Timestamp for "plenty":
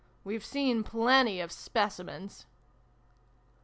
0.83-1.39